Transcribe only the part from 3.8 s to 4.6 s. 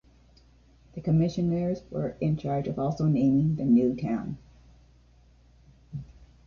town.